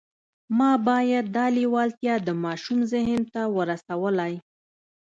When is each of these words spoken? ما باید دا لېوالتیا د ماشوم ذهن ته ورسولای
ما 0.57 0.71
باید 0.87 1.25
دا 1.37 1.45
لېوالتیا 1.55 2.15
د 2.27 2.29
ماشوم 2.43 2.79
ذهن 2.93 3.21
ته 3.33 3.41
ورسولای 3.55 4.33